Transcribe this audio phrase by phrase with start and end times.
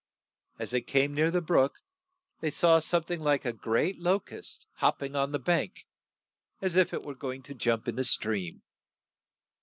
[0.57, 1.77] As they came near the brook,
[2.39, 5.85] they saw some thing like a great lo cust hop ping on the bank
[6.59, 8.63] as if it were go ing to jump in the stream.